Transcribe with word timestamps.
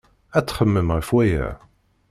Ad 0.37 0.45
txemmem 0.45 0.89
ɣef 0.95 1.09
waya. 1.15 1.47